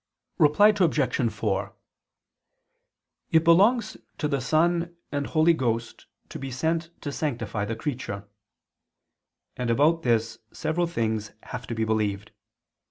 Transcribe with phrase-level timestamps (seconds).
[0.39, 1.29] Reply Obj.
[1.31, 1.75] 4:
[3.29, 8.27] It belongs to the Son and Holy Ghost to be sent to sanctify the creature;
[9.55, 12.31] and about this several things have to be believed.